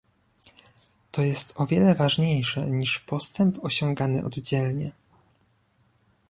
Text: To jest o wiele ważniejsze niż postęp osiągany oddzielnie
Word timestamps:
To 1.11 1.21
jest 1.21 1.53
o 1.55 1.65
wiele 1.67 1.95
ważniejsze 1.95 2.71
niż 2.71 2.99
postęp 2.99 3.63
osiągany 3.65 4.23
oddzielnie 4.25 4.91